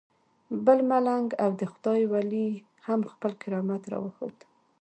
[0.65, 2.47] بل ملنګ او د خدای ولی
[2.87, 4.37] هم خپل کرامت راوښود.